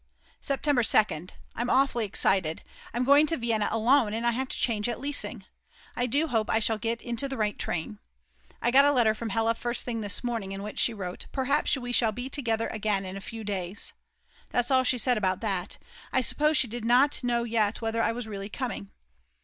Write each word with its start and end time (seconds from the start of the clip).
September 0.41 0.81
2nd. 0.81 1.29
I 1.53 1.61
am 1.61 1.69
awfully 1.69 2.05
excited; 2.05 2.63
I'm 2.91 3.03
going 3.03 3.27
to 3.27 3.37
Vienna 3.37 3.69
alone 3.69 4.15
and 4.15 4.25
I 4.25 4.31
have 4.31 4.47
to 4.47 4.57
change 4.57 4.89
at 4.89 4.97
Liesing, 4.97 5.45
I 5.95 6.07
do 6.07 6.25
hope 6.25 6.49
I 6.49 6.57
shall 6.57 6.79
get 6.79 7.03
into 7.03 7.29
the 7.29 7.37
right 7.37 7.55
train. 7.59 7.99
I 8.63 8.71
got 8.71 8.83
a 8.83 8.91
letter 8.93 9.13
from 9.13 9.29
Hella 9.29 9.53
first 9.53 9.85
thing 9.85 10.01
this 10.01 10.23
morning, 10.23 10.53
in 10.53 10.63
which 10.63 10.79
she 10.79 10.91
wrote: 10.95 11.27
"Perhaps 11.31 11.77
we 11.77 11.91
shall 11.91 12.11
be 12.11 12.31
together 12.31 12.65
again 12.69 13.05
in 13.05 13.15
a 13.15 13.21
few 13.21 13.43
days." 13.43 13.93
That's 14.49 14.71
all 14.71 14.83
she 14.83 14.97
said 14.97 15.19
about 15.19 15.39
that; 15.41 15.77
I 16.11 16.21
suppose 16.21 16.57
she 16.57 16.67
did 16.67 16.83
not 16.83 17.23
know 17.23 17.43
yet 17.43 17.79
whether 17.81 18.01
I 18.01 18.11
was 18.11 18.25
really 18.27 18.49
coming. 18.49 18.89